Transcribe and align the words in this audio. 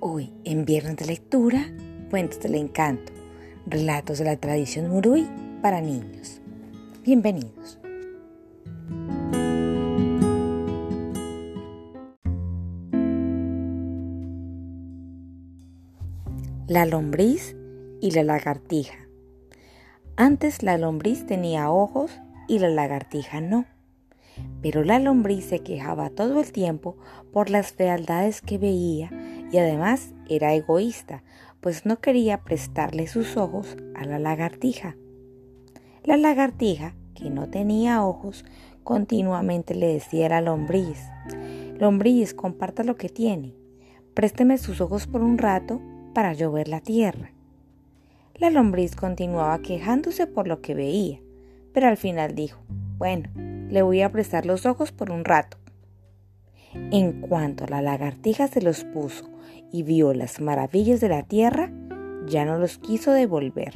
Hoy, 0.00 0.32
en 0.44 0.64
Viernes 0.64 0.96
de 0.96 1.06
Lectura, 1.06 1.72
Cuentos 2.08 2.38
del 2.38 2.54
Encanto, 2.54 3.12
relatos 3.66 4.18
de 4.18 4.26
la 4.26 4.36
tradición 4.36 4.88
murui 4.88 5.26
para 5.60 5.80
niños. 5.80 6.40
Bienvenidos. 7.02 7.80
La 16.68 16.86
lombriz 16.86 17.56
y 18.00 18.12
la 18.12 18.22
lagartija. 18.22 19.08
Antes 20.14 20.62
la 20.62 20.78
lombriz 20.78 21.26
tenía 21.26 21.72
ojos 21.72 22.20
y 22.46 22.60
la 22.60 22.68
lagartija 22.68 23.40
no. 23.40 23.64
Pero 24.62 24.84
la 24.84 25.00
lombriz 25.00 25.46
se 25.46 25.58
quejaba 25.58 26.10
todo 26.10 26.40
el 26.40 26.52
tiempo 26.52 26.96
por 27.32 27.50
las 27.50 27.72
fealdades 27.72 28.40
que 28.40 28.58
veía 28.58 29.10
y 29.50 29.58
además 29.58 30.12
era 30.28 30.54
egoísta, 30.54 31.22
pues 31.60 31.86
no 31.86 32.00
quería 32.00 32.42
prestarle 32.42 33.06
sus 33.06 33.36
ojos 33.36 33.76
a 33.94 34.04
la 34.04 34.18
lagartija. 34.18 34.96
La 36.04 36.16
lagartija, 36.16 36.94
que 37.14 37.30
no 37.30 37.48
tenía 37.48 38.04
ojos, 38.04 38.44
continuamente 38.84 39.74
le 39.74 39.88
decía 39.88 40.26
a 40.26 40.28
la 40.28 40.40
lombriz, 40.40 40.98
lombriz, 41.78 42.34
comparta 42.34 42.84
lo 42.84 42.96
que 42.96 43.08
tiene, 43.08 43.54
présteme 44.14 44.58
sus 44.58 44.80
ojos 44.80 45.06
por 45.06 45.22
un 45.22 45.38
rato 45.38 45.80
para 46.14 46.32
llover 46.32 46.68
la 46.68 46.80
tierra. 46.80 47.32
La 48.34 48.50
lombriz 48.50 48.94
continuaba 48.94 49.58
quejándose 49.60 50.26
por 50.26 50.46
lo 50.46 50.60
que 50.60 50.74
veía, 50.74 51.20
pero 51.72 51.88
al 51.88 51.96
final 51.96 52.34
dijo, 52.34 52.60
bueno, 52.98 53.28
le 53.68 53.82
voy 53.82 54.02
a 54.02 54.10
prestar 54.10 54.46
los 54.46 54.64
ojos 54.64 54.92
por 54.92 55.10
un 55.10 55.24
rato. 55.24 55.58
En 56.74 57.20
cuanto 57.20 57.66
la 57.66 57.82
lagartija 57.82 58.48
se 58.48 58.60
los 58.60 58.84
puso 58.84 59.30
y 59.72 59.82
vio 59.82 60.12
las 60.14 60.40
maravillas 60.40 61.00
de 61.00 61.08
la 61.08 61.22
tierra, 61.22 61.72
ya 62.26 62.44
no 62.44 62.58
los 62.58 62.78
quiso 62.78 63.12
devolver. 63.12 63.74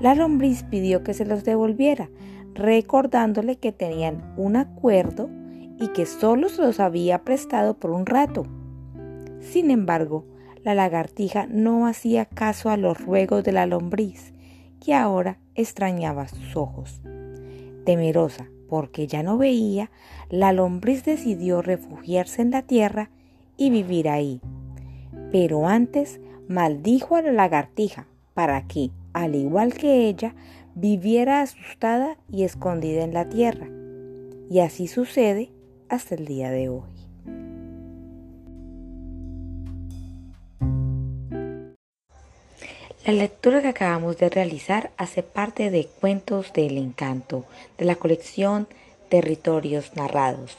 La 0.00 0.14
lombriz 0.14 0.64
pidió 0.64 1.02
que 1.02 1.14
se 1.14 1.24
los 1.24 1.44
devolviera, 1.44 2.10
recordándole 2.54 3.56
que 3.56 3.72
tenían 3.72 4.34
un 4.36 4.56
acuerdo 4.56 5.30
y 5.78 5.88
que 5.88 6.06
solo 6.06 6.48
se 6.48 6.62
los 6.62 6.80
había 6.80 7.22
prestado 7.22 7.74
por 7.74 7.90
un 7.90 8.06
rato. 8.06 8.44
Sin 9.40 9.70
embargo, 9.70 10.26
la 10.62 10.74
lagartija 10.74 11.46
no 11.46 11.86
hacía 11.86 12.24
caso 12.24 12.70
a 12.70 12.76
los 12.76 13.00
ruegos 13.00 13.42
de 13.44 13.52
la 13.52 13.66
lombriz, 13.66 14.32
que 14.80 14.94
ahora 14.94 15.38
extrañaba 15.54 16.28
sus 16.28 16.56
ojos. 16.56 17.00
Temerosa 17.84 18.48
porque 18.72 19.06
ya 19.06 19.22
no 19.22 19.36
veía, 19.36 19.90
la 20.30 20.54
lombriz 20.54 21.04
decidió 21.04 21.60
refugiarse 21.60 22.40
en 22.40 22.52
la 22.52 22.62
tierra 22.62 23.10
y 23.58 23.68
vivir 23.68 24.08
ahí. 24.08 24.40
Pero 25.30 25.68
antes 25.68 26.22
maldijo 26.48 27.16
a 27.16 27.20
la 27.20 27.32
lagartija 27.32 28.06
para 28.32 28.66
que, 28.66 28.90
al 29.12 29.34
igual 29.34 29.74
que 29.74 30.08
ella, 30.08 30.34
viviera 30.74 31.42
asustada 31.42 32.16
y 32.30 32.44
escondida 32.44 33.04
en 33.04 33.12
la 33.12 33.28
tierra. 33.28 33.68
Y 34.48 34.60
así 34.60 34.86
sucede 34.86 35.50
hasta 35.90 36.14
el 36.14 36.24
día 36.24 36.50
de 36.50 36.70
hoy. 36.70 36.91
La 43.04 43.12
lectura 43.12 43.60
que 43.60 43.66
acabamos 43.66 44.16
de 44.18 44.30
realizar 44.30 44.92
hace 44.96 45.24
parte 45.24 45.72
de 45.72 45.86
Cuentos 45.86 46.52
del 46.52 46.78
Encanto, 46.78 47.44
de 47.76 47.84
la 47.84 47.96
colección 47.96 48.68
Territorios 49.08 49.96
Narrados. 49.96 50.56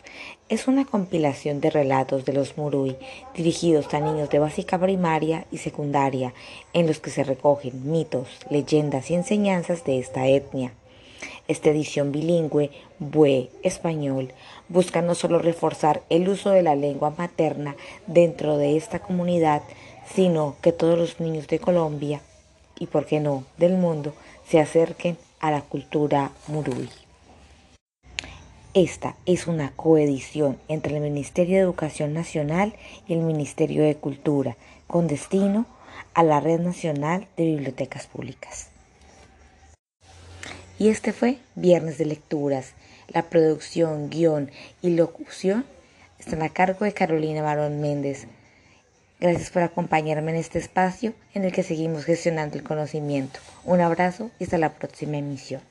Es 0.49 0.67
una 0.67 0.83
compilación 0.83 1.61
de 1.61 1.69
relatos 1.69 2.25
de 2.25 2.33
los 2.33 2.57
Murui 2.57 2.97
dirigidos 3.33 3.93
a 3.93 4.01
niños 4.01 4.29
de 4.29 4.39
básica 4.39 4.77
primaria 4.77 5.45
y 5.51 5.59
secundaria, 5.59 6.33
en 6.73 6.85
los 6.85 6.99
que 6.99 7.11
se 7.11 7.23
recogen 7.23 7.89
mitos, 7.89 8.27
leyendas 8.49 9.09
y 9.09 9.13
enseñanzas 9.13 9.85
de 9.85 9.99
esta 9.99 10.27
etnia. 10.27 10.73
Esta 11.47 11.69
edición 11.69 12.11
bilingüe, 12.11 12.71
bue-español, 12.99 14.33
busca 14.67 15.01
no 15.01 15.15
solo 15.15 15.39
reforzar 15.39 16.03
el 16.09 16.27
uso 16.27 16.49
de 16.49 16.61
la 16.61 16.75
lengua 16.75 17.13
materna 17.17 17.77
dentro 18.05 18.57
de 18.57 18.75
esta 18.75 18.99
comunidad, 18.99 19.61
sino 20.13 20.57
que 20.61 20.73
todos 20.73 20.99
los 20.99 21.21
niños 21.21 21.47
de 21.47 21.59
Colombia 21.59 22.21
y, 22.79 22.87
por 22.87 23.05
qué 23.05 23.19
no, 23.19 23.43
del 23.57 23.73
mundo 23.73 24.13
se 24.47 24.59
acerquen 24.59 25.17
a 25.39 25.51
la 25.51 25.61
cultura 25.61 26.31
murui. 26.47 26.89
Esta 28.73 29.15
es 29.27 29.45
una 29.45 29.71
coedición 29.75 30.57
entre 30.67 30.95
el 30.95 31.01
Ministerio 31.01 31.57
de 31.57 31.61
Educación 31.61 32.13
Nacional 32.13 32.73
y 33.07 33.13
el 33.13 33.19
Ministerio 33.19 33.83
de 33.83 33.95
Cultura, 33.95 34.57
con 34.87 35.07
destino 35.07 35.67
a 36.15 36.23
la 36.23 36.39
Red 36.39 36.59
Nacional 36.61 37.27
de 37.37 37.45
Bibliotecas 37.45 38.07
Públicas. 38.07 38.69
Y 40.79 40.89
este 40.89 41.13
fue 41.13 41.37
Viernes 41.55 41.97
de 41.97 42.05
Lecturas. 42.05 42.73
La 43.09 43.29
producción, 43.29 44.09
guion 44.09 44.49
y 44.81 44.89
locución 44.91 45.65
están 46.17 46.41
a 46.41 46.49
cargo 46.49 46.85
de 46.85 46.93
Carolina 46.93 47.43
Marón 47.43 47.79
Méndez. 47.79 48.27
Gracias 49.23 49.51
por 49.51 49.61
acompañarme 49.61 50.31
en 50.31 50.37
este 50.37 50.59
espacio 50.59 51.13
en 51.33 51.45
el 51.45 51.53
que 51.53 51.63
seguimos 51.63 52.03
gestionando 52.03 52.57
el 52.57 52.63
conocimiento. 52.65 53.39
Un 53.63 53.79
abrazo 53.79 54.31
y 54.37 54.43
hasta 54.43 54.57
la 54.57 54.73
próxima 54.73 55.15
emisión. 55.15 55.61